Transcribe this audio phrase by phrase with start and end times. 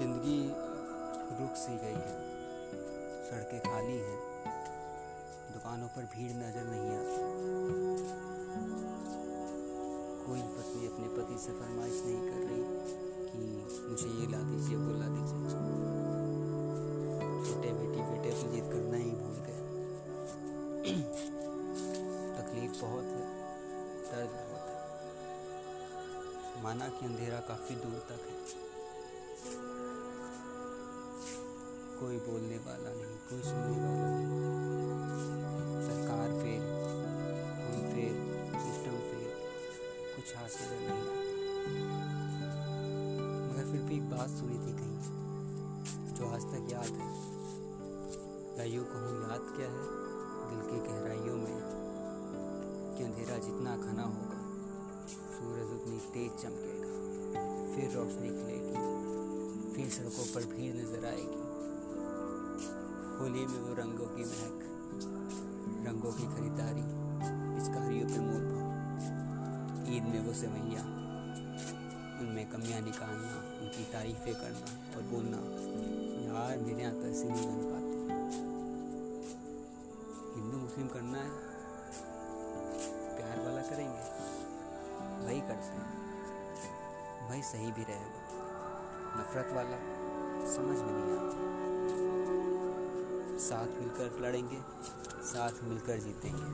[0.00, 0.40] ज़िंदगी
[1.38, 2.12] रुक सी गई है।
[3.24, 4.18] सड़कें खाली हैं।
[5.52, 7.18] दुकानों पर भीड़ नज़र नहीं आती
[10.22, 12.62] कोई पत्नी अपने पति से फरमाइश नहीं कर रही
[13.28, 13.40] कि
[13.88, 15.42] मुझे ये ला दीजिए, वो ला दीजिए।
[17.44, 19.60] छोटे बेटी बेटे तो को जीत करना ही भूल गए।
[22.38, 23.24] तकलीफ़ बहुत है,
[24.08, 24.78] दर्द बहुत है।
[26.62, 28.36] माना कि अंधेरा काफ़ी दूर तक है।
[32.00, 34.36] कोई बोलने वाला नहीं, कोई सुनने वाला नहीं।
[35.86, 36.62] सरकार फेल
[37.64, 38.16] हम फेल
[38.62, 39.26] सिस्टम फेल
[40.14, 41.04] कुछ हासिल नहीं
[43.48, 44.98] मगर फिर भी एक बात सुनी थी कहीं,
[46.14, 47.10] जो आज तक याद है।
[48.58, 49.84] या यूँ कहूँ याद क्या है,
[50.48, 51.58] दिल की गहराइयों में,
[52.96, 54.40] कि अंधेरा जितना घना होगा,
[55.36, 56.90] सूरज उतनी तेज चमकेगा,
[57.74, 58.76] फिर रोशनी खिलेगी,
[59.74, 61.48] फिर सड़कों पर भीड़ नज़र आएगी।
[63.20, 64.60] होली में वो रंगों की महक,
[65.86, 66.82] रंगों की खरीदारी
[67.54, 70.82] पिचकारियों पे मोल भाव। ईद में वो सेवैया,
[72.20, 75.36] उनमें कमियाँ निकालना, उनकी तारीफें करना और बोलना,
[76.24, 77.98] यार, मेरे यहाँ पैसे नहीं बन पाते।
[80.40, 81.30] हिंदू मुस्लिम करना है,
[83.16, 84.02] प्यार वाला करेंगे,
[85.26, 86.00] वही करते हैं।
[87.30, 88.20] वही सही भी रहेगा।
[89.16, 89.78] नफरत वाला
[90.54, 91.79] समझ में नहीं आता।
[93.40, 94.58] साथ मिलकर लड़ेंगे,
[95.24, 96.48] साथ मिलकर जीतेंगे।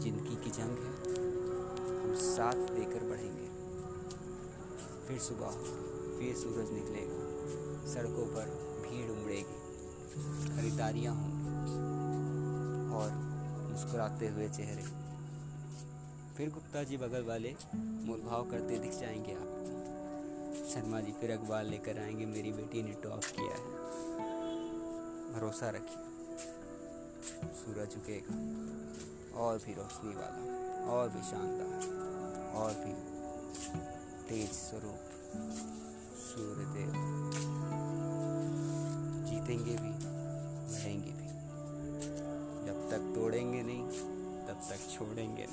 [0.00, 0.92] ज़िंदगी की जंग है,
[2.02, 3.48] हम साथ देकर बढ़ेंगे।
[5.08, 5.50] फिर सुबह,
[6.18, 7.18] फिर सूरज निकलेगा,
[7.92, 8.46] सड़कों पर
[8.82, 9.58] भीड़ उमड़ेगी,
[10.56, 11.74] खरीदारियाँ होंगी,
[12.94, 13.10] और
[13.72, 14.84] मुस्कुराते हुए चेहरे।
[16.36, 21.64] फिर गुप्ता जी बगल वाले मोल भाव करते दिख जाएँगे आपको। शर्मा जी फिर अखबार
[21.64, 24.19] लेकर आएँगे, मेरी बेटी ने टॉप किया है।
[25.32, 26.06] भरोसा रखिए।
[27.54, 28.34] सूरज झुकेगा
[29.40, 32.92] और भी रोशनी वाला, और भी शानदार, और भी
[34.28, 35.00] तेज स्वरूप
[36.16, 36.92] सूर्यदेव।
[39.24, 39.92] जीतेंगे भी,
[40.72, 41.28] मरेंगे भी।
[42.66, 43.88] जब तक तोड़ेंगे नहीं,
[44.46, 45.46] तब तक छोड़ेंगे